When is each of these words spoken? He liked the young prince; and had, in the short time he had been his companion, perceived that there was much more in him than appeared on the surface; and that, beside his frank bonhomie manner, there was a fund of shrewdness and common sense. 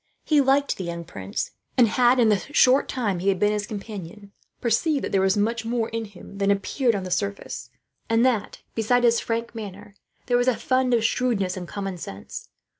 He 0.25 0.41
liked 0.41 0.77
the 0.77 0.83
young 0.83 1.03
prince; 1.05 1.51
and 1.77 1.87
had, 1.87 2.19
in 2.19 2.29
the 2.29 2.37
short 2.39 2.89
time 2.89 3.19
he 3.19 3.29
had 3.29 3.37
been 3.37 3.51
his 3.51 3.67
companion, 3.67 4.31
perceived 4.59 5.03
that 5.03 5.11
there 5.11 5.21
was 5.21 5.37
much 5.37 5.63
more 5.63 5.89
in 5.89 6.05
him 6.05 6.39
than 6.39 6.49
appeared 6.49 6.95
on 6.95 7.03
the 7.03 7.11
surface; 7.11 7.69
and 8.09 8.25
that, 8.25 8.63
beside 8.73 9.03
his 9.03 9.19
frank 9.19 9.53
bonhomie 9.53 9.73
manner, 9.73 9.95
there 10.25 10.37
was 10.37 10.47
a 10.47 10.55
fund 10.57 10.95
of 10.95 11.05
shrewdness 11.05 11.55
and 11.55 11.67
common 11.67 11.99
sense. 11.99 12.49